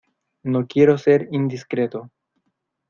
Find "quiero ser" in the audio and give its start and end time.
0.65-1.27